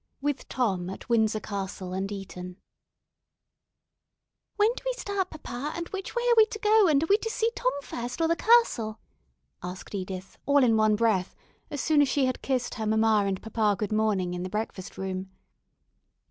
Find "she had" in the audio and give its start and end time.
12.09-12.41